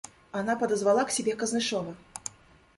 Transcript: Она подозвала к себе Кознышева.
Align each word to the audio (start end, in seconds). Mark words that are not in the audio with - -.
Она 0.31 0.55
подозвала 0.55 1.03
к 1.05 1.11
себе 1.11 1.35
Кознышева. 1.35 1.93